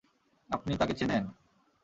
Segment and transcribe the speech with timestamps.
[0.49, 1.23] আপনি তাকে চেনেন?